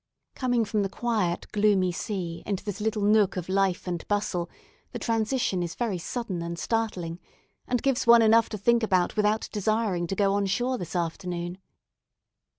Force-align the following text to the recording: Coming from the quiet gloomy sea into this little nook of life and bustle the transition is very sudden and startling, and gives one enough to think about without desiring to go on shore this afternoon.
Coming 0.33 0.65
from 0.65 0.81
the 0.81 0.89
quiet 0.89 1.45
gloomy 1.51 1.91
sea 1.91 2.41
into 2.47 2.63
this 2.65 2.81
little 2.81 3.03
nook 3.03 3.37
of 3.37 3.47
life 3.47 3.85
and 3.85 4.07
bustle 4.07 4.49
the 4.93 4.97
transition 4.97 5.61
is 5.61 5.75
very 5.75 5.99
sudden 5.99 6.41
and 6.41 6.57
startling, 6.57 7.19
and 7.67 7.83
gives 7.83 8.07
one 8.07 8.23
enough 8.23 8.49
to 8.49 8.57
think 8.57 8.81
about 8.81 9.15
without 9.15 9.47
desiring 9.51 10.07
to 10.07 10.15
go 10.15 10.33
on 10.33 10.47
shore 10.47 10.79
this 10.79 10.95
afternoon. 10.95 11.59